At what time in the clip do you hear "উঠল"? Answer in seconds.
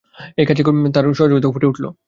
1.67-1.85